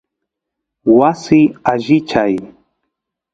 [0.97, 1.39] wasi
[1.71, 2.35] allichay